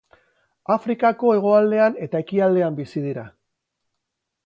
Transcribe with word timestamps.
Afrikako 0.75 1.35
hegoaldean 1.35 2.01
eta 2.07 2.25
ekialdean 2.25 2.83
bizi 2.83 3.07
dira. 3.09 3.31